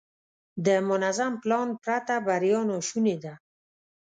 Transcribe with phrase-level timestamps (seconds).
[0.65, 3.33] د منظم پلان پرته بریا ناشونې ده.